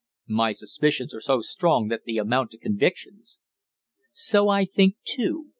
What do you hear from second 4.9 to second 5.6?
too.